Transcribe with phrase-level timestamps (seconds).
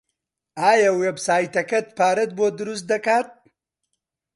[0.59, 3.29] ئایا وێبسایتەکەت پارەت بۆ دروست دەکات؟